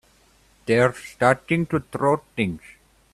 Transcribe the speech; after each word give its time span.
They're 0.65 0.93
starting 0.93 1.67
to 1.67 1.79
throw 1.81 2.23
things! 2.35 2.61